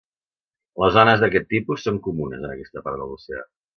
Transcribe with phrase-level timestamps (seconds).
[0.83, 3.45] Les ones d'aquest tipus són comuns en aquesta part de l'oceà.